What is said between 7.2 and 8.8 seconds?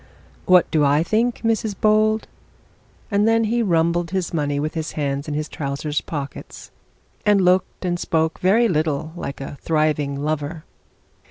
and looked and spoke very